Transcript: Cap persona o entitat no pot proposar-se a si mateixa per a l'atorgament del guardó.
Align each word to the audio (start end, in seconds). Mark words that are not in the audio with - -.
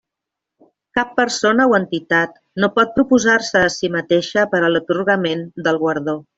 Cap 0.99 1.11
persona 1.19 1.67
o 1.73 1.75
entitat 1.79 2.33
no 2.63 2.71
pot 2.79 2.97
proposar-se 2.97 3.63
a 3.67 3.69
si 3.77 3.93
mateixa 3.99 4.49
per 4.55 4.63
a 4.65 4.73
l'atorgament 4.77 5.49
del 5.69 5.83
guardó. 5.87 6.19